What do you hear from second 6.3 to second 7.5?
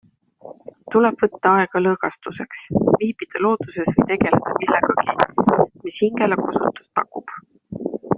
kosutust pakub.